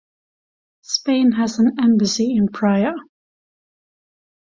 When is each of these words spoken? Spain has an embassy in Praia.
Spain 0.81 1.33
has 1.33 1.59
an 1.59 1.79
embassy 1.79 2.35
in 2.35 2.47
Praia. 2.47 2.93